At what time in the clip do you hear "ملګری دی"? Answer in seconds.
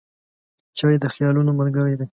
1.59-2.07